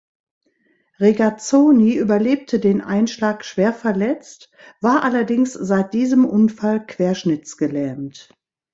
[0.99, 8.31] Regazzoni überlebte den Einschlag schwer verletzt, war allerdings seit diesem Unfall querschnittsgelähmt.